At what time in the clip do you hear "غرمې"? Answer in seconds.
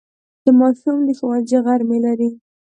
1.65-1.99